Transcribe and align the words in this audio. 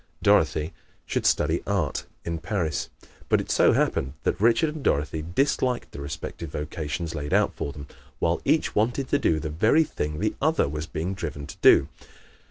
Dorothy 0.23 0.73
should 1.05 1.27
study 1.27 1.61
art 1.67 2.07
in 2.25 2.39
Paris. 2.39 2.89
But 3.29 3.39
it 3.39 3.51
so 3.51 3.73
happened 3.73 4.13
that 4.23 4.41
Richard 4.41 4.73
and 4.73 4.83
Dorothy 4.83 5.21
disliked 5.21 5.91
the 5.91 6.01
respective 6.01 6.49
vocations 6.53 7.13
laid 7.13 7.33
out 7.35 7.53
for 7.53 7.71
them, 7.71 7.85
while 8.17 8.41
each 8.43 8.73
wanted 8.73 9.09
to 9.09 9.19
do 9.19 9.39
the 9.39 9.51
very 9.51 9.83
thing 9.83 10.17
the 10.17 10.33
other 10.41 10.67
was 10.67 10.87
being 10.87 11.13
driven 11.13 11.45
to 11.45 11.57
do. 11.61 11.87